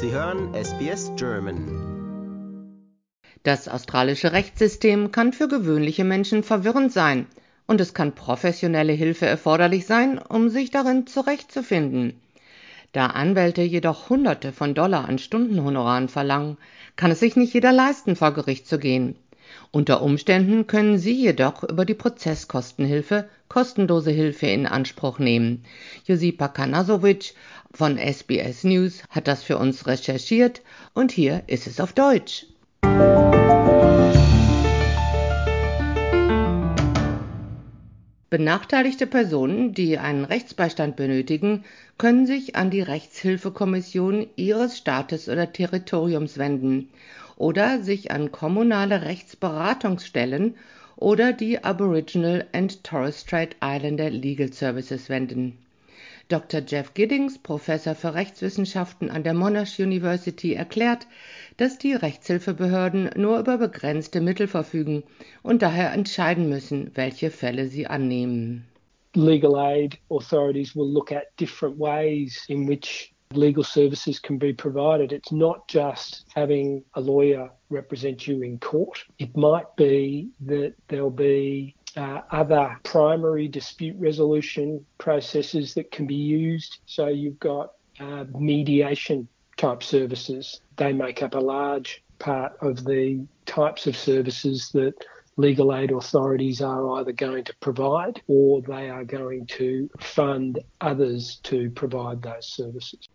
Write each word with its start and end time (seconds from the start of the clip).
Sie 0.00 0.12
hören 0.12 0.54
SBS 0.54 1.10
German. 1.16 2.84
Das 3.42 3.66
australische 3.66 4.30
Rechtssystem 4.30 5.10
kann 5.10 5.32
für 5.32 5.48
gewöhnliche 5.48 6.04
Menschen 6.04 6.44
verwirrend 6.44 6.92
sein 6.92 7.26
und 7.66 7.80
es 7.80 7.94
kann 7.94 8.14
professionelle 8.14 8.92
Hilfe 8.92 9.26
erforderlich 9.26 9.86
sein, 9.86 10.20
um 10.20 10.50
sich 10.50 10.70
darin 10.70 11.08
zurechtzufinden. 11.08 12.20
Da 12.92 13.06
Anwälte 13.06 13.62
jedoch 13.62 14.08
Hunderte 14.08 14.52
von 14.52 14.72
Dollar 14.72 15.08
an 15.08 15.18
Stundenhonoraren 15.18 16.08
verlangen, 16.08 16.58
kann 16.94 17.10
es 17.10 17.18
sich 17.18 17.34
nicht 17.34 17.52
jeder 17.52 17.72
leisten, 17.72 18.14
vor 18.14 18.32
Gericht 18.32 18.68
zu 18.68 18.78
gehen. 18.78 19.16
Unter 19.70 20.02
Umständen 20.02 20.66
können 20.66 20.98
Sie 20.98 21.12
jedoch 21.12 21.62
über 21.62 21.84
die 21.84 21.94
Prozesskostenhilfe 21.94 23.28
kostenlose 23.48 24.10
Hilfe 24.10 24.46
in 24.46 24.66
Anspruch 24.66 25.18
nehmen. 25.18 25.64
Josipa 26.04 26.48
Kanasovic 26.48 27.34
von 27.72 27.98
SBS 27.98 28.64
News 28.64 29.02
hat 29.10 29.28
das 29.28 29.42
für 29.42 29.58
uns 29.58 29.86
recherchiert 29.86 30.62
und 30.94 31.12
hier 31.12 31.42
ist 31.46 31.66
es 31.66 31.80
auf 31.80 31.92
Deutsch. 31.92 32.46
Benachteiligte 38.30 39.06
Personen, 39.06 39.72
die 39.72 39.96
einen 39.96 40.26
Rechtsbeistand 40.26 40.96
benötigen, 40.96 41.64
können 41.96 42.26
sich 42.26 42.56
an 42.56 42.70
die 42.70 42.82
Rechtshilfekommission 42.82 44.26
ihres 44.36 44.76
Staates 44.76 45.30
oder 45.30 45.50
Territoriums 45.50 46.36
wenden 46.36 46.90
oder 47.38 47.82
sich 47.82 48.10
an 48.10 48.32
kommunale 48.32 49.02
Rechtsberatungsstellen 49.02 50.56
oder 50.96 51.32
die 51.32 51.62
Aboriginal 51.62 52.46
and 52.52 52.82
Torres 52.82 53.20
Strait 53.20 53.56
Islander 53.62 54.10
Legal 54.10 54.52
Services 54.52 55.08
wenden. 55.08 55.56
Dr. 56.28 56.60
Jeff 56.60 56.92
Giddings, 56.92 57.38
Professor 57.38 57.94
für 57.94 58.12
Rechtswissenschaften 58.12 59.08
an 59.08 59.22
der 59.22 59.32
Monash 59.32 59.78
University, 59.78 60.52
erklärt, 60.52 61.06
dass 61.56 61.78
die 61.78 61.94
Rechtshilfebehörden 61.94 63.10
nur 63.16 63.38
über 63.38 63.56
begrenzte 63.56 64.20
Mittel 64.20 64.46
verfügen 64.46 65.04
und 65.42 65.62
daher 65.62 65.92
entscheiden 65.92 66.50
müssen, 66.50 66.90
welche 66.94 67.30
Fälle 67.30 67.68
sie 67.68 67.86
annehmen. 67.86 68.66
Legal 69.14 69.56
aid 69.56 69.98
authorities 70.10 70.76
will 70.76 70.92
look 70.92 71.12
at 71.12 71.24
different 71.40 71.78
ways 71.78 72.44
in 72.48 72.68
which 72.68 73.14
legal 73.32 73.64
services 73.64 74.18
can 74.18 74.38
be 74.38 74.52
provided. 74.52 75.12
It's 75.12 75.32
not 75.32 75.68
just 75.68 76.24
having 76.34 76.84
a 76.94 77.00
lawyer 77.00 77.50
represent 77.70 78.26
you 78.26 78.42
in 78.42 78.58
court. 78.58 79.04
It 79.18 79.36
might 79.36 79.74
be 79.76 80.30
that 80.46 80.74
there'll 80.88 81.10
be 81.10 81.74
uh, 81.96 82.22
other 82.30 82.78
primary 82.84 83.48
dispute 83.48 83.96
resolution 83.98 84.84
processes 84.98 85.74
that 85.74 85.90
can 85.90 86.06
be 86.06 86.14
used. 86.14 86.78
So 86.86 87.08
you've 87.08 87.40
got 87.40 87.72
uh, 88.00 88.24
mediation 88.38 89.28
type 89.56 89.82
services. 89.82 90.60
They 90.76 90.92
make 90.92 91.22
up 91.22 91.34
a 91.34 91.40
large 91.40 92.02
part 92.18 92.56
of 92.60 92.84
the 92.84 93.26
types 93.46 93.86
of 93.86 93.96
services 93.96 94.70
that 94.72 94.94
legal 95.36 95.74
aid 95.74 95.92
authorities 95.92 96.60
are 96.60 96.98
either 96.98 97.12
going 97.12 97.44
to 97.44 97.54
provide 97.60 98.20
or 98.26 98.60
they 98.62 98.90
are 98.90 99.04
going 99.04 99.46
to 99.46 99.88
fund 100.00 100.58
others 100.80 101.36
to 101.44 101.70
provide 101.70 102.20
those 102.22 102.48
services. 102.48 103.08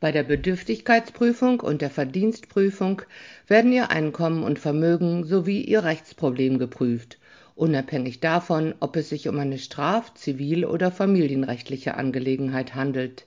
Bei 0.00 0.12
der 0.12 0.24
Bedürftigkeitsprüfung 0.24 1.60
und 1.60 1.82
der 1.82 1.90
Verdienstprüfung 1.90 3.02
werden 3.46 3.72
Ihr 3.72 3.90
Einkommen 3.90 4.42
und 4.42 4.58
Vermögen 4.58 5.24
sowie 5.24 5.62
Ihr 5.62 5.84
Rechtsproblem 5.84 6.58
geprüft 6.58 7.18
unabhängig 7.56 8.20
davon, 8.20 8.74
ob 8.80 8.96
es 8.96 9.08
sich 9.08 9.28
um 9.28 9.38
eine 9.38 9.58
straf-, 9.58 10.14
zivil- 10.14 10.66
oder 10.66 10.92
familienrechtliche 10.92 11.94
Angelegenheit 11.94 12.74
handelt. 12.74 13.26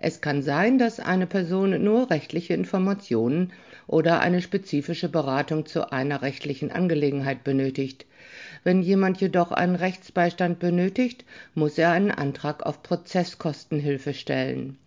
Es 0.00 0.20
kann 0.20 0.42
sein, 0.42 0.78
dass 0.78 1.00
eine 1.00 1.26
Person 1.26 1.82
nur 1.82 2.08
rechtliche 2.08 2.54
Informationen 2.54 3.52
oder 3.88 4.20
eine 4.20 4.40
spezifische 4.40 5.08
Beratung 5.08 5.66
zu 5.66 5.90
einer 5.90 6.22
rechtlichen 6.22 6.70
Angelegenheit 6.70 7.42
benötigt. 7.42 8.06
Wenn 8.62 8.80
jemand 8.80 9.20
jedoch 9.20 9.50
einen 9.50 9.74
Rechtsbeistand 9.74 10.60
benötigt, 10.60 11.24
muss 11.54 11.78
er 11.78 11.90
einen 11.90 12.12
Antrag 12.12 12.64
auf 12.64 12.84
Prozesskostenhilfe 12.84 14.14
stellen. 14.14 14.78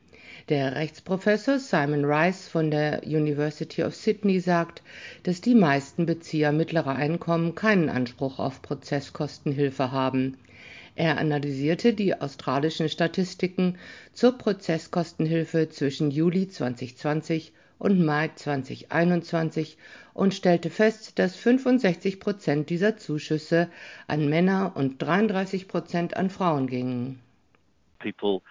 Der 0.50 0.76
Rechtsprofessor 0.76 1.60
Simon 1.60 2.04
Rice 2.04 2.48
von 2.48 2.72
der 2.72 3.04
University 3.04 3.84
of 3.84 3.96
Sydney 3.96 4.40
sagt, 4.40 4.82
dass 5.24 5.40
die 5.40 5.54
meisten 5.54 6.08
Bezieher 6.08 6.52
mittlerer 6.52 6.96
Einkommen 6.96 7.54
keinen 7.54 7.90
Anspruch 7.90 8.40
auf 8.40 8.62
Prozesskostenhilfe 8.62 9.92
haben. 9.92 10.38
Er 10.96 11.20
analysierte 11.20 11.94
die 11.94 12.20
australischen 12.20 12.90
Statistiken 12.90 13.78
zur 14.14 14.38
Prozesskostenhilfe 14.38 15.70
zwischen 15.70 16.10
Juli 16.10 16.48
2020 16.48 17.54
und 17.78 18.04
Mai 18.04 18.32
2021 18.36 19.78
und 20.14 20.34
stellte 20.34 20.70
fest, 20.70 21.18
dass 21.20 21.36
65 21.36 22.20
Prozent 22.20 22.70
dieser 22.70 22.98
Zuschüsse 22.98 23.70
an 24.08 24.28
Männer 24.28 24.74
und 24.76 25.02
33 25.02 25.68
Prozent 25.68 26.18
an 26.18 26.30
Frauen 26.30 26.68
gingen. 26.68 27.20
People 28.00 28.42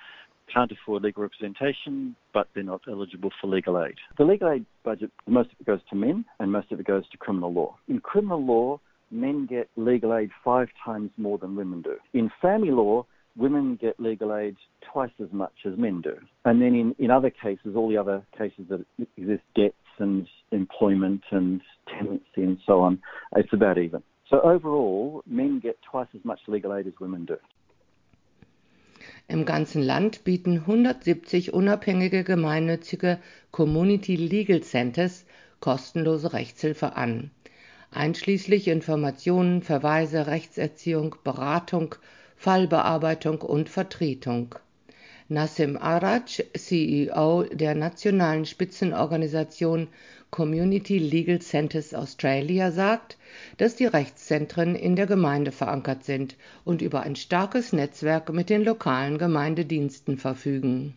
can't 0.52 0.72
afford 0.72 1.02
legal 1.02 1.22
representation, 1.22 2.16
but 2.32 2.48
they're 2.54 2.62
not 2.64 2.82
eligible 2.88 3.30
for 3.40 3.46
legal 3.46 3.82
aid. 3.82 3.94
The 4.18 4.24
legal 4.24 4.50
aid 4.50 4.66
budget, 4.84 5.10
most 5.26 5.50
of 5.52 5.60
it 5.60 5.66
goes 5.66 5.80
to 5.90 5.96
men 5.96 6.24
and 6.38 6.52
most 6.52 6.72
of 6.72 6.80
it 6.80 6.86
goes 6.86 7.08
to 7.10 7.18
criminal 7.18 7.52
law. 7.52 7.76
In 7.88 8.00
criminal 8.00 8.44
law, 8.44 8.80
men 9.10 9.46
get 9.46 9.68
legal 9.76 10.14
aid 10.14 10.30
five 10.44 10.68
times 10.84 11.10
more 11.16 11.38
than 11.38 11.56
women 11.56 11.82
do. 11.82 11.96
In 12.14 12.30
family 12.40 12.70
law, 12.70 13.06
women 13.36 13.78
get 13.80 13.98
legal 13.98 14.34
aid 14.34 14.56
twice 14.92 15.10
as 15.20 15.28
much 15.32 15.52
as 15.66 15.76
men 15.76 16.00
do. 16.00 16.14
And 16.44 16.60
then 16.60 16.74
in, 16.74 16.94
in 16.98 17.10
other 17.10 17.30
cases, 17.30 17.74
all 17.76 17.88
the 17.88 17.96
other 17.96 18.24
cases 18.36 18.66
that 18.68 18.84
exist, 19.16 19.42
debts 19.56 19.74
and 19.98 20.26
employment 20.52 21.22
and 21.30 21.60
tenancy 21.88 22.22
and 22.36 22.58
so 22.66 22.80
on, 22.80 23.00
it's 23.36 23.52
about 23.52 23.78
even. 23.78 24.02
So 24.28 24.40
overall, 24.42 25.22
men 25.26 25.60
get 25.60 25.78
twice 25.90 26.08
as 26.14 26.24
much 26.24 26.38
legal 26.46 26.74
aid 26.74 26.86
as 26.86 26.92
women 27.00 27.24
do. 27.24 27.36
Im 29.30 29.44
ganzen 29.44 29.80
Land 29.80 30.24
bieten 30.24 30.56
170 30.56 31.54
unabhängige 31.54 32.24
gemeinnützige 32.24 33.20
Community 33.52 34.16
Legal 34.16 34.60
Centers 34.62 35.24
kostenlose 35.60 36.32
Rechtshilfe 36.32 36.96
an, 36.96 37.30
einschließlich 37.92 38.66
Informationen, 38.66 39.62
Verweise, 39.62 40.26
Rechtserziehung, 40.26 41.14
Beratung, 41.22 41.94
Fallbearbeitung 42.34 43.40
und 43.40 43.68
Vertretung. 43.68 44.56
Nassim 45.28 45.76
Araj, 45.76 46.42
CEO 46.58 47.44
der 47.52 47.76
nationalen 47.76 48.46
Spitzenorganisation 48.46 49.86
Community 50.30 50.98
Legal 50.98 51.40
Centers 51.40 51.92
Australia 51.92 52.70
sagt, 52.70 53.18
dass 53.56 53.76
die 53.76 53.86
Rechtszentren 53.86 54.74
in 54.74 54.94
der 54.96 55.06
Gemeinde 55.06 55.52
verankert 55.52 56.04
sind 56.04 56.36
und 56.64 56.82
über 56.82 57.00
ein 57.00 57.16
starkes 57.16 57.72
Netzwerk 57.72 58.32
mit 58.32 58.48
den 58.50 58.62
lokalen 58.62 59.18
Gemeindediensten 59.18 60.18
verfügen 60.18 60.94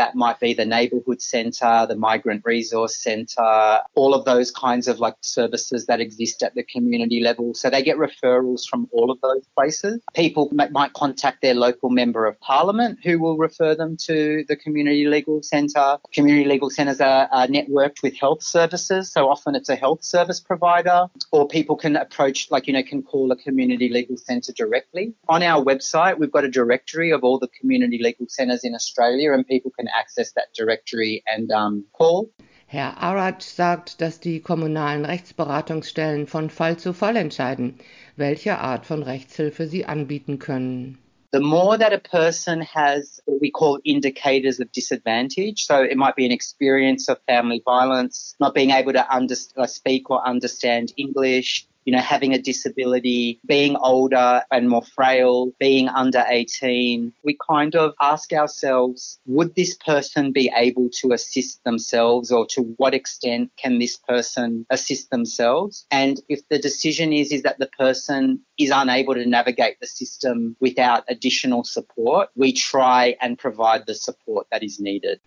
That 0.00 0.14
might 0.14 0.40
be 0.40 0.54
the 0.54 0.64
neighborhood 0.64 1.20
center, 1.20 1.84
the 1.86 1.94
migrant 1.94 2.40
resource 2.46 2.96
center, 2.96 3.80
all 3.94 4.14
of 4.14 4.24
those 4.24 4.50
kinds 4.50 4.88
of 4.88 4.98
like 4.98 5.16
services 5.20 5.84
that 5.88 6.00
exist 6.00 6.42
at 6.42 6.54
the 6.54 6.62
community 6.62 7.20
level. 7.20 7.52
So 7.52 7.68
they 7.68 7.82
get 7.82 7.98
referrals 7.98 8.62
from 8.66 8.88
all 8.92 9.10
of 9.10 9.20
those 9.20 9.46
places. 9.54 10.00
People 10.14 10.50
might 10.70 10.94
contact 10.94 11.42
their 11.42 11.52
local 11.52 11.90
member 11.90 12.24
of 12.24 12.40
parliament 12.40 13.00
who 13.04 13.18
will 13.18 13.36
refer 13.36 13.74
them 13.74 13.98
to 14.06 14.42
the 14.48 14.56
community 14.56 15.04
legal 15.06 15.42
center. 15.42 15.98
Community 16.14 16.48
legal 16.48 16.70
centers 16.70 17.02
are, 17.02 17.28
are 17.30 17.46
networked 17.46 18.02
with 18.02 18.16
health 18.16 18.42
services. 18.42 19.12
So 19.12 19.28
often 19.28 19.54
it's 19.54 19.68
a 19.68 19.76
health 19.76 20.02
service 20.02 20.40
provider 20.40 21.08
or 21.30 21.46
people 21.46 21.76
can 21.76 21.96
approach, 21.96 22.50
like, 22.50 22.66
you 22.66 22.72
know, 22.72 22.82
can 22.82 23.02
call 23.02 23.30
a 23.32 23.36
community 23.36 23.90
legal 23.90 24.16
center 24.16 24.54
directly. 24.54 25.12
On 25.28 25.42
our 25.42 25.62
website, 25.62 26.18
we've 26.18 26.32
got 26.32 26.44
a 26.44 26.50
directory 26.50 27.10
of 27.10 27.22
all 27.22 27.38
the 27.38 27.48
community 27.48 28.00
legal 28.02 28.24
centers 28.30 28.64
in 28.64 28.74
Australia 28.74 29.34
and 29.34 29.46
people 29.46 29.70
can 29.78 29.89
access 29.98 30.32
that 30.32 30.52
directory 30.54 31.22
and 31.26 31.50
um, 31.52 31.84
call. 31.92 32.30
Herr 32.66 32.96
Arad 32.98 33.42
sagt, 33.42 34.00
dass 34.00 34.20
die 34.20 34.40
kommunalen 34.40 35.04
Rechtsberatungsstellen 35.04 36.26
von 36.28 36.50
Fall 36.50 36.76
zu 36.76 36.92
Fall 36.92 37.16
entscheiden, 37.16 37.80
welche 38.16 38.58
Art 38.58 38.86
von 38.86 39.02
Rechtshilfe 39.02 39.66
sie 39.66 39.86
anbieten 39.86 40.38
können. 40.38 40.98
the 41.32 41.40
more 41.40 41.78
that 41.78 41.92
a 41.92 41.98
person 41.98 42.60
has 42.60 43.20
what 43.24 43.40
we 43.40 43.50
call 43.50 43.78
indicators 43.84 44.58
of 44.58 44.70
disadvantage. 44.72 45.64
So 45.64 45.82
it 45.82 45.96
might 45.96 46.16
be 46.16 46.26
an 46.26 46.32
experience 46.32 47.08
of 47.08 47.18
family 47.26 47.62
violence, 47.64 48.34
not 48.40 48.54
being 48.54 48.70
able 48.70 48.92
to 48.92 49.12
under, 49.12 49.36
uh, 49.56 49.66
speak 49.66 50.10
or 50.10 50.26
understand 50.26 50.92
English, 50.96 51.66
you 51.84 51.92
know, 51.92 52.00
having 52.00 52.34
a 52.34 52.38
disability, 52.40 53.40
being 53.46 53.76
older 53.76 54.42
and 54.50 54.68
more 54.68 54.82
frail, 54.82 55.52
being 55.58 55.88
under 55.88 56.24
18, 56.28 57.12
we 57.24 57.36
kind 57.48 57.74
of 57.74 57.94
ask 58.00 58.32
ourselves, 58.32 59.18
would 59.26 59.54
this 59.54 59.74
person 59.74 60.32
be 60.32 60.50
able 60.54 60.88
to 61.00 61.12
assist 61.12 61.62
themselves 61.64 62.30
or 62.30 62.46
to 62.46 62.62
what 62.76 62.94
extent 62.94 63.50
can 63.56 63.78
this 63.78 63.96
person 63.96 64.66
assist 64.70 65.10
themselves? 65.10 65.86
And 65.90 66.20
if 66.28 66.46
the 66.48 66.58
decision 66.58 67.12
is, 67.12 67.32
is 67.32 67.42
that 67.42 67.58
the 67.58 67.70
person 67.78 68.40
is 68.58 68.70
unable 68.74 69.14
to 69.14 69.26
navigate 69.26 69.80
the 69.80 69.86
system 69.86 70.56
without 70.60 71.04
additional 71.08 71.64
support, 71.64 72.28
we 72.36 72.52
try 72.52 73.16
and 73.20 73.38
provide 73.38 73.86
the 73.86 73.94
support 73.94 74.46
that 74.50 74.62
is 74.62 74.80
needed. 74.80 75.20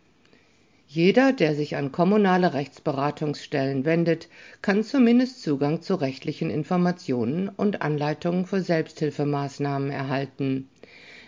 Jeder, 0.95 1.33
der 1.33 1.55
sich 1.55 1.75
an 1.75 1.91
kommunale 1.91 2.53
Rechtsberatungsstellen 2.53 3.83
wendet, 3.83 4.29
kann 4.61 4.83
zumindest 4.83 5.41
Zugang 5.41 5.81
zu 5.81 5.95
rechtlichen 5.95 6.51
Informationen 6.51 7.49
und 7.49 7.81
Anleitungen 7.81 8.45
für 8.45 8.61
Selbsthilfemaßnahmen 8.61 9.89
erhalten. 9.89 10.69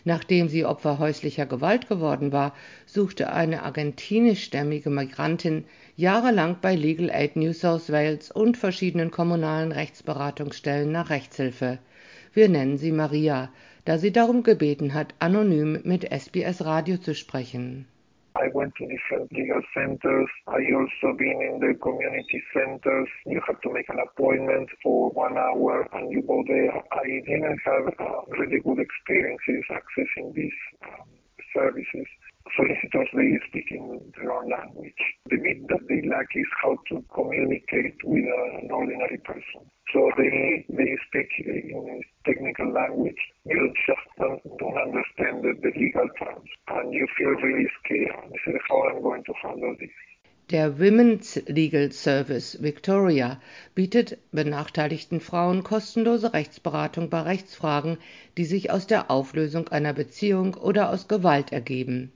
Nachdem 0.03 0.50
sie 0.50 0.65
Opfer 0.65 1.00
häuslicher 1.00 1.47
Gewalt 1.47 1.89
geworden 1.89 2.31
war, 2.31 2.53
suchte 2.85 3.33
eine 3.33 3.63
argentinischstämmige 3.63 4.91
Migrantin 4.91 5.65
jahrelang 5.95 6.57
bei 6.62 6.75
Legal 6.75 7.09
Aid 7.09 7.35
New 7.35 7.53
South 7.53 7.91
Wales 7.91 8.29
und 8.29 8.57
verschiedenen 8.57 9.09
kommunalen 9.09 9.71
Rechtsberatungsstellen 9.71 10.91
nach 10.91 11.09
Rechtshilfe. 11.09 11.79
Wir 12.33 12.50
nennen 12.50 12.77
sie 12.77 12.91
Maria, 12.91 13.50
da 13.83 13.97
sie 13.97 14.12
darum 14.12 14.44
gebeten 14.44 14.94
hat, 14.94 15.15
anonym 15.17 15.79
mit 15.83 16.03
SBS 16.12 16.63
Radio 16.63 16.97
zu 16.97 17.15
sprechen. 17.15 17.88
I 18.35 18.49
went 18.53 18.75
to 18.75 18.87
different 18.87 19.31
legal 19.31 19.61
centers. 19.73 20.29
I 20.47 20.59
also 20.75 21.15
been 21.17 21.39
in 21.39 21.59
the 21.63 21.73
community 21.79 22.43
centers. 22.53 23.07
You 23.25 23.39
have 23.47 23.61
to 23.61 23.71
make 23.71 23.87
an 23.87 23.99
appointment 23.99 24.69
for 24.83 25.09
one 25.11 25.37
hour 25.37 25.87
and 25.93 26.11
you 26.11 26.21
go 26.21 26.43
there. 26.47 26.75
I 26.91 27.07
didn't 27.23 27.59
have 27.63 27.87
uh, 27.95 28.21
really 28.37 28.59
good 28.59 28.79
experiences 28.79 29.63
accessing 29.71 30.33
these 30.33 30.59
um, 30.83 31.07
services. 31.55 32.07
Solicitors, 32.55 33.07
they 33.15 33.39
speak 33.47 33.71
in 33.71 34.11
their 34.19 34.31
own 34.31 34.51
language. 34.51 35.01
The 35.29 35.38
bit 35.38 35.67
that 35.69 35.88
they 35.88 36.07
lack 36.07 36.27
is 36.35 36.45
how 36.61 36.77
to 36.89 37.03
communicate 37.15 37.95
with 38.03 38.25
an 38.61 38.69
ordinary 38.69 39.17
person. 39.23 39.63
So 39.95 40.12
they, 40.18 40.65
speak 41.07 41.30
in 41.39 42.01
technical 42.25 42.69
language. 42.74 43.15
You 43.45 43.71
just 43.88 44.07
don't, 44.19 44.44
don't 44.57 44.77
understand 44.77 45.42
the, 45.42 45.53
the 45.63 45.71
legal 45.80 46.09
terms. 46.19 46.50
And 46.68 46.94
you 46.94 47.07
feel 47.18 47.30
really 47.30 47.69
scared. 47.80 48.30
This 48.30 48.56
is 48.56 48.62
how 48.68 48.89
I'm 48.89 49.01
going 49.01 49.24
to 49.24 49.33
handle 49.42 49.74
this. 49.80 49.89
Der 50.51 50.80
Women's 50.80 51.42
Legal 51.47 51.94
Service 51.94 52.62
Victoria 52.62 53.39
bietet 53.74 54.18
benachteiligten 54.33 55.21
Frauen 55.21 55.63
kostenlose 55.63 56.33
Rechtsberatung 56.33 57.09
bei 57.09 57.21
Rechtsfragen, 57.21 57.98
die 58.38 58.45
sich 58.45 58.71
aus 58.71 58.88
der 58.88 59.09
Auflösung 59.09 59.69
einer 59.69 59.94
Beziehung 59.94 60.56
oder 60.56 60.89
aus 60.89 61.07
Gewalt 61.07 61.53
ergeben. 61.53 62.12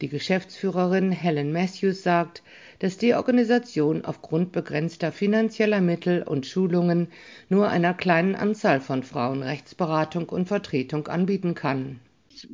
Die 0.00 0.08
Geschäftsführerin 0.08 1.10
Helen 1.10 1.52
Matthews 1.52 2.02
sagt, 2.02 2.42
dass 2.78 2.98
die 2.98 3.14
Organisation 3.14 4.04
aufgrund 4.04 4.52
begrenzter 4.52 5.12
finanzieller 5.12 5.80
Mittel 5.80 6.22
und 6.22 6.46
Schulungen 6.46 7.08
nur 7.48 7.68
einer 7.68 7.94
kleinen 7.94 8.34
Anzahl 8.34 8.80
von 8.80 9.02
Frauen 9.02 9.42
Rechtsberatung 9.42 10.28
und 10.28 10.46
Vertretung 10.46 11.08
anbieten 11.08 11.54
kann. 11.54 12.00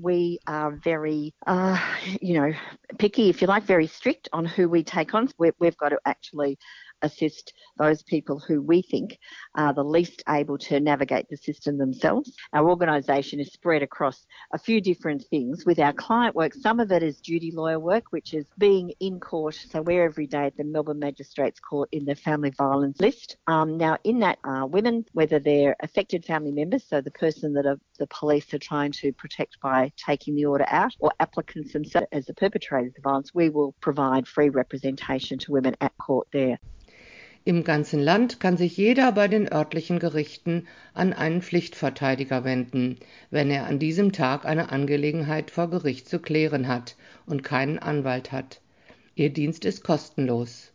we 0.00 0.38
are 0.46 0.72
very, 0.84 1.34
uh, 1.46 1.76
you 2.20 2.34
know, 2.34 2.52
picky, 2.98 3.28
if 3.28 3.40
you 3.40 3.48
like, 3.48 3.64
very 3.64 3.86
strict 3.86 4.28
on 4.32 4.44
who 4.44 4.68
we 4.68 4.82
take 4.84 5.14
on. 5.14 5.28
we 5.38 5.50
we've 5.58 5.76
got 5.76 5.90
to 5.90 5.98
actually 6.04 6.56
assist 7.02 7.52
those 7.78 8.02
people 8.02 8.38
who 8.38 8.62
we 8.62 8.82
think 8.82 9.18
are 9.54 9.74
the 9.74 9.84
least 9.84 10.22
able 10.28 10.58
to 10.58 10.80
navigate 10.80 11.28
the 11.28 11.36
system 11.36 11.78
themselves. 11.78 12.32
Our 12.52 12.68
organisation 12.68 13.40
is 13.40 13.52
spread 13.52 13.82
across 13.82 14.26
a 14.52 14.58
few 14.58 14.80
different 14.80 15.24
things. 15.24 15.64
With 15.66 15.78
our 15.78 15.92
client 15.92 16.34
work, 16.34 16.54
some 16.54 16.80
of 16.80 16.92
it 16.92 17.02
is 17.02 17.20
duty 17.20 17.50
lawyer 17.52 17.78
work, 17.78 18.04
which 18.10 18.34
is 18.34 18.46
being 18.58 18.92
in 19.00 19.20
court. 19.20 19.54
So 19.54 19.82
we're 19.82 20.04
every 20.04 20.26
day 20.26 20.46
at 20.46 20.56
the 20.56 20.64
Melbourne 20.64 20.98
Magistrates 20.98 21.60
Court 21.60 21.88
in 21.92 22.04
the 22.04 22.14
family 22.14 22.50
violence 22.50 23.00
list. 23.00 23.36
Um, 23.46 23.76
now, 23.76 23.98
in 24.04 24.20
that, 24.20 24.38
uh, 24.44 24.66
women, 24.66 25.04
whether 25.12 25.38
they're 25.38 25.76
affected 25.80 26.24
family 26.24 26.52
members, 26.52 26.84
so 26.88 27.00
the 27.00 27.10
person 27.10 27.52
that 27.54 27.66
are, 27.66 27.78
the 27.98 28.06
police 28.06 28.52
are 28.54 28.58
trying 28.58 28.92
to 28.92 29.12
protect 29.12 29.60
by 29.60 29.92
taking 29.96 30.34
the 30.34 30.46
order 30.46 30.66
out, 30.68 30.94
or 31.00 31.10
applicants 31.20 31.72
themselves 31.72 32.06
as 32.12 32.26
the 32.26 32.34
perpetrators 32.34 32.92
of 32.96 33.02
violence, 33.02 33.34
we 33.34 33.48
will 33.48 33.72
provide 33.80 34.26
free 34.26 34.48
representation 34.48 35.38
to 35.38 35.52
women 35.52 35.76
at 35.80 35.96
court 35.98 36.28
there. 36.32 36.58
Im 37.44 37.64
ganzen 37.64 37.98
Land 37.98 38.38
kann 38.38 38.56
sich 38.56 38.76
jeder 38.76 39.10
bei 39.10 39.26
den 39.26 39.52
örtlichen 39.52 39.98
Gerichten 39.98 40.68
an 40.94 41.12
einen 41.12 41.42
Pflichtverteidiger 41.42 42.44
wenden, 42.44 42.98
wenn 43.30 43.50
er 43.50 43.66
an 43.66 43.80
diesem 43.80 44.12
Tag 44.12 44.44
eine 44.44 44.70
Angelegenheit 44.70 45.50
vor 45.50 45.68
Gericht 45.68 46.08
zu 46.08 46.20
klären 46.20 46.68
hat 46.68 46.94
und 47.26 47.42
keinen 47.42 47.80
Anwalt 47.80 48.30
hat. 48.30 48.60
Ihr 49.16 49.30
Dienst 49.30 49.64
ist 49.64 49.82
kostenlos. 49.82 50.72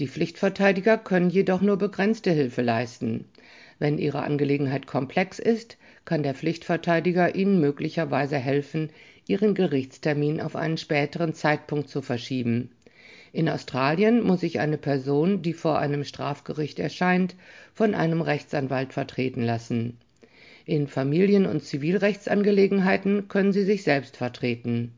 Die 0.00 0.08
Pflichtverteidiger 0.08 0.96
können 0.96 1.28
jedoch 1.28 1.60
nur 1.60 1.76
begrenzte 1.76 2.30
Hilfe 2.30 2.62
leisten. 2.62 3.26
Wenn 3.78 3.98
Ihre 3.98 4.22
Angelegenheit 4.22 4.86
komplex 4.86 5.38
ist, 5.38 5.76
kann 6.06 6.22
der 6.22 6.34
Pflichtverteidiger 6.34 7.34
Ihnen 7.34 7.60
möglicherweise 7.60 8.38
helfen, 8.38 8.88
Ihren 9.26 9.54
Gerichtstermin 9.54 10.40
auf 10.40 10.56
einen 10.56 10.78
späteren 10.78 11.34
Zeitpunkt 11.34 11.90
zu 11.90 12.00
verschieben. 12.00 12.70
In 13.36 13.50
Australien 13.50 14.22
muss 14.22 14.40
sich 14.40 14.60
eine 14.60 14.78
Person, 14.78 15.42
die 15.42 15.52
vor 15.52 15.78
einem 15.78 16.04
Strafgericht 16.04 16.78
erscheint, 16.78 17.34
von 17.74 17.94
einem 17.94 18.22
Rechtsanwalt 18.22 18.94
vertreten 18.94 19.42
lassen. 19.42 19.98
In 20.64 20.86
Familien- 20.88 21.44
und 21.44 21.62
Zivilrechtsangelegenheiten 21.62 23.28
können 23.28 23.52
sie 23.52 23.64
sich 23.64 23.82
selbst 23.82 24.16
vertreten. 24.16 24.94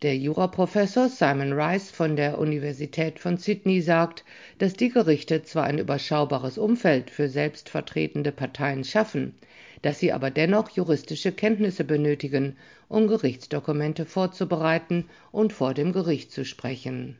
Der 0.00 0.16
Juraprofessor 0.16 1.10
Simon 1.10 1.52
Rice 1.52 1.90
von 1.90 2.16
der 2.16 2.38
Universität 2.38 3.18
von 3.18 3.36
Sydney 3.36 3.82
sagt, 3.82 4.24
dass 4.56 4.72
die 4.72 4.88
Gerichte 4.88 5.42
zwar 5.42 5.64
ein 5.64 5.78
überschaubares 5.78 6.56
Umfeld 6.56 7.10
für 7.10 7.28
selbstvertretende 7.28 8.32
Parteien 8.32 8.84
schaffen, 8.84 9.34
dass 9.82 9.98
sie 9.98 10.12
aber 10.12 10.30
dennoch 10.30 10.70
juristische 10.70 11.32
Kenntnisse 11.32 11.84
benötigen, 11.84 12.56
um 12.88 13.06
Gerichtsdokumente 13.06 14.04
vorzubereiten 14.04 15.04
und 15.32 15.52
vor 15.52 15.74
dem 15.74 15.92
Gericht 15.92 16.30
zu 16.32 16.44
sprechen. 16.44 17.16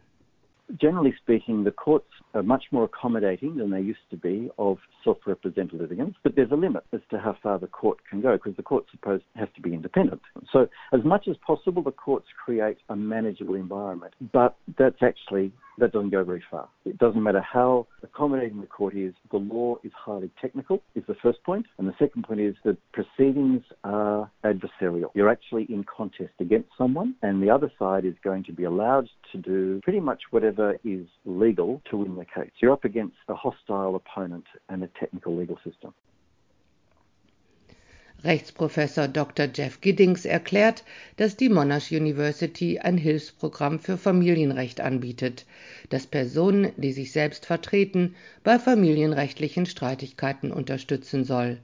Generally 0.78 1.14
speaking, 1.22 1.64
the 1.64 1.70
courts 1.70 2.10
are 2.34 2.42
much 2.42 2.70
more 2.70 2.84
accommodating 2.84 3.56
than 3.56 3.70
they 3.70 3.80
used 3.80 4.10
to 4.10 4.18
be 4.18 4.50
of 4.58 4.78
self-represented 5.02 5.80
litigants, 5.80 6.18
but 6.22 6.34
there's 6.34 6.50
a 6.50 6.56
limit 6.56 6.84
as 6.92 7.00
to 7.08 7.18
how 7.18 7.34
far 7.42 7.58
the 7.58 7.66
court 7.66 7.98
can 8.08 8.20
go 8.20 8.32
because 8.32 8.54
the 8.56 8.62
court's 8.62 8.90
supposed 8.90 9.24
has 9.34 9.48
to 9.54 9.62
be 9.62 9.72
independent. 9.72 10.20
So 10.52 10.68
as 10.92 11.02
much 11.04 11.26
as 11.26 11.36
possible, 11.38 11.82
the 11.82 11.90
courts 11.90 12.26
create 12.44 12.76
a 12.90 12.96
manageable 12.96 13.54
environment, 13.54 14.12
but 14.32 14.56
that's 14.76 15.02
actually 15.02 15.52
that 15.78 15.92
doesn't 15.92 16.10
go 16.10 16.24
very 16.24 16.42
far. 16.50 16.68
It 16.84 16.98
doesn't 16.98 17.22
matter 17.22 17.40
how 17.40 17.86
accommodating 18.02 18.60
the 18.60 18.66
court 18.66 18.94
is, 18.94 19.14
the 19.30 19.38
law 19.38 19.76
is 19.84 19.92
highly 19.96 20.30
technical, 20.40 20.82
is 20.94 21.04
the 21.06 21.14
first 21.22 21.42
point. 21.44 21.66
And 21.78 21.88
the 21.88 21.94
second 21.98 22.24
point 22.24 22.40
is 22.40 22.54
that 22.64 22.76
proceedings 22.92 23.62
are 23.84 24.30
adversarial. 24.44 25.10
You're 25.14 25.30
actually 25.30 25.64
in 25.68 25.84
contest 25.84 26.32
against 26.40 26.68
someone, 26.76 27.14
and 27.22 27.42
the 27.42 27.50
other 27.50 27.70
side 27.78 28.04
is 28.04 28.14
going 28.22 28.44
to 28.44 28.52
be 28.52 28.64
allowed 28.64 29.08
to 29.32 29.38
do 29.38 29.80
pretty 29.82 30.00
much 30.00 30.22
whatever 30.30 30.76
is 30.84 31.06
legal 31.24 31.82
to 31.90 31.98
win 31.98 32.16
the 32.16 32.24
case. 32.24 32.50
You're 32.60 32.72
up 32.72 32.84
against 32.84 33.16
a 33.28 33.34
hostile 33.34 33.96
opponent 33.96 34.44
and 34.68 34.82
a 34.82 34.88
technical 34.98 35.36
legal 35.36 35.56
system. 35.64 35.94
Rechtsprofessor 38.24 39.06
Dr. 39.06 39.48
Jeff 39.54 39.80
Giddings 39.80 40.24
erklärt, 40.24 40.82
dass 41.16 41.36
die 41.36 41.48
Monash 41.48 41.92
University 41.92 42.80
ein 42.80 42.98
Hilfsprogramm 42.98 43.78
für 43.78 43.96
Familienrecht 43.96 44.80
anbietet, 44.80 45.46
das 45.88 46.08
Personen, 46.08 46.72
die 46.76 46.92
sich 46.92 47.12
selbst 47.12 47.46
vertreten, 47.46 48.16
bei 48.42 48.58
familienrechtlichen 48.58 49.66
Streitigkeiten 49.66 50.50
unterstützen 50.50 51.22
soll. 51.24 51.58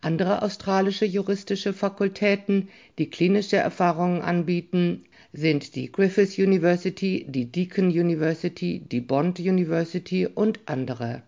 Andere 0.00 0.42
australische 0.42 1.04
juristische 1.04 1.72
Fakultäten, 1.72 2.68
die 2.98 3.08
klinische 3.08 3.56
Erfahrungen 3.56 4.22
anbieten, 4.22 5.04
sind 5.32 5.76
die 5.76 5.92
Griffith 5.92 6.36
University, 6.38 7.26
die 7.28 7.44
Deakin 7.44 7.88
University, 7.88 8.82
die 8.90 9.00
Bond 9.00 9.38
University 9.38 10.26
und 10.26 10.60
andere. 10.66 11.22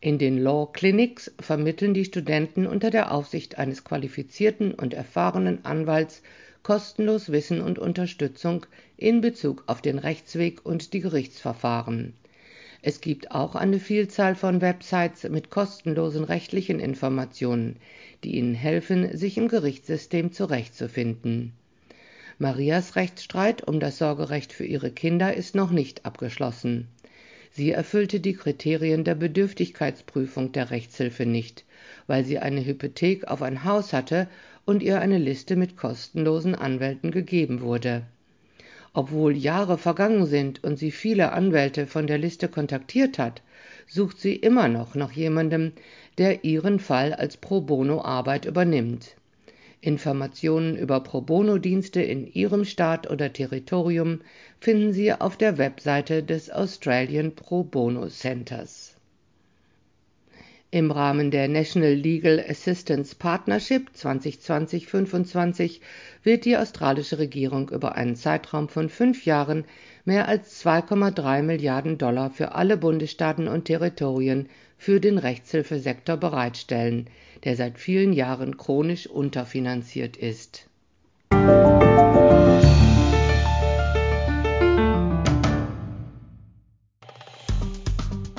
In 0.00 0.18
den 0.18 0.38
Law 0.38 0.66
Clinics 0.72 1.32
vermitteln 1.40 1.94
die 1.94 2.04
Studenten 2.04 2.66
unter 2.66 2.90
der 2.90 3.12
Aufsicht 3.12 3.56
eines 3.56 3.82
qualifizierten 3.82 4.72
und 4.74 4.92
erfahrenen 4.92 5.64
Anwalts 5.64 6.22
kostenlos 6.62 7.32
Wissen 7.32 7.60
und 7.60 7.78
Unterstützung 7.78 8.66
in 8.96 9.20
Bezug 9.20 9.64
auf 9.66 9.80
den 9.80 9.98
Rechtsweg 9.98 10.66
und 10.66 10.92
die 10.92 11.00
Gerichtsverfahren. 11.00 12.12
Es 12.82 13.00
gibt 13.00 13.30
auch 13.30 13.54
eine 13.54 13.80
Vielzahl 13.80 14.34
von 14.34 14.60
Websites 14.60 15.28
mit 15.28 15.48
kostenlosen 15.50 16.24
rechtlichen 16.24 16.78
Informationen, 16.78 17.76
die 18.22 18.36
Ihnen 18.36 18.54
helfen, 18.54 19.16
sich 19.16 19.38
im 19.38 19.48
Gerichtssystem 19.48 20.30
zurechtzufinden. 20.32 21.52
Marias 22.38 22.96
Rechtsstreit 22.96 23.66
um 23.66 23.80
das 23.80 23.96
Sorgerecht 23.96 24.52
für 24.52 24.66
ihre 24.66 24.90
Kinder 24.90 25.34
ist 25.34 25.54
noch 25.54 25.70
nicht 25.70 26.04
abgeschlossen. 26.04 26.86
Sie 27.56 27.70
erfüllte 27.70 28.20
die 28.20 28.34
Kriterien 28.34 29.02
der 29.02 29.14
Bedürftigkeitsprüfung 29.14 30.52
der 30.52 30.70
Rechtshilfe 30.70 31.24
nicht, 31.24 31.64
weil 32.06 32.22
sie 32.22 32.38
eine 32.38 32.62
Hypothek 32.62 33.28
auf 33.28 33.40
ein 33.40 33.64
Haus 33.64 33.94
hatte 33.94 34.28
und 34.66 34.82
ihr 34.82 35.00
eine 35.00 35.16
Liste 35.16 35.56
mit 35.56 35.74
kostenlosen 35.74 36.54
Anwälten 36.54 37.12
gegeben 37.12 37.62
wurde. 37.62 38.02
Obwohl 38.92 39.34
Jahre 39.34 39.78
vergangen 39.78 40.26
sind 40.26 40.62
und 40.64 40.78
sie 40.78 40.90
viele 40.90 41.32
Anwälte 41.32 41.86
von 41.86 42.06
der 42.06 42.18
Liste 42.18 42.48
kontaktiert 42.48 43.18
hat, 43.18 43.40
sucht 43.86 44.20
sie 44.20 44.36
immer 44.36 44.68
noch 44.68 44.94
nach 44.94 45.12
jemandem, 45.12 45.72
der 46.18 46.44
ihren 46.44 46.78
Fall 46.78 47.14
als 47.14 47.38
Pro 47.38 47.62
Bono 47.62 48.02
Arbeit 48.04 48.44
übernimmt. 48.44 49.16
Informationen 49.80 50.76
über 50.76 51.00
Pro 51.00 51.22
Bono 51.22 51.56
Dienste 51.56 52.02
in 52.02 52.26
Ihrem 52.26 52.66
Staat 52.66 53.08
oder 53.08 53.32
Territorium 53.32 54.20
finden 54.66 54.92
Sie 54.92 55.12
auf 55.12 55.36
der 55.36 55.58
Webseite 55.58 56.24
des 56.24 56.50
Australian 56.50 57.36
Pro 57.36 57.62
Bono 57.62 58.08
Centers. 58.08 58.96
Im 60.72 60.90
Rahmen 60.90 61.30
der 61.30 61.46
National 61.46 61.92
Legal 61.92 62.44
Assistance 62.48 63.14
Partnership 63.14 63.90
2020-25 63.96 65.78
wird 66.24 66.44
die 66.44 66.56
australische 66.56 67.20
Regierung 67.20 67.68
über 67.68 67.94
einen 67.94 68.16
Zeitraum 68.16 68.68
von 68.68 68.88
fünf 68.88 69.24
Jahren 69.24 69.66
mehr 70.04 70.26
als 70.26 70.66
2,3 70.66 71.42
Milliarden 71.42 71.96
Dollar 71.96 72.30
für 72.30 72.56
alle 72.56 72.76
Bundesstaaten 72.76 73.46
und 73.46 73.66
Territorien 73.66 74.48
für 74.76 74.98
den 74.98 75.18
Rechtshilfesektor 75.18 76.16
bereitstellen, 76.16 77.08
der 77.44 77.54
seit 77.54 77.78
vielen 77.78 78.12
Jahren 78.12 78.56
chronisch 78.56 79.06
unterfinanziert 79.06 80.16
ist. 80.16 80.66